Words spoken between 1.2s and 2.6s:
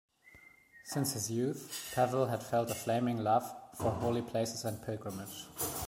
youth Pavel had